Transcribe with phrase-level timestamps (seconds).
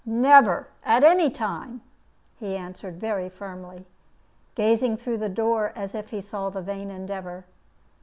[0.03, 1.81] "Never, at any time,"
[2.35, 3.85] he answered, very firmly,
[4.55, 7.45] gazing through the door as if he saw the vain endeavor.